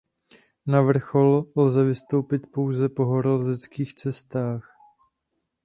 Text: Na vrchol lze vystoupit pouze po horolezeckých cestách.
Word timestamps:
Na 0.65 0.81
vrchol 0.81 1.43
lze 1.55 1.83
vystoupit 1.83 2.47
pouze 2.51 2.89
po 2.89 3.05
horolezeckých 3.05 3.93
cestách. 3.93 4.71